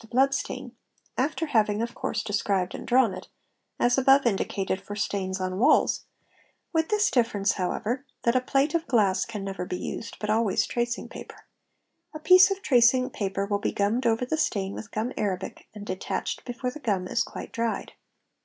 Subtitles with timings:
[0.00, 0.70] the blood stain,
[1.18, 3.26] (after having of course described and drawn it),
[3.80, 6.04] as above indicated for stains on walls,
[6.72, 10.64] with this difference however, that a plate of glass can never be used, but always
[10.64, 11.44] tracing paper;
[12.14, 15.84] a piece of tracing paper will be gummed over the stain with gum arabic and
[15.86, 17.94] detached ~ before the gum is quite dried.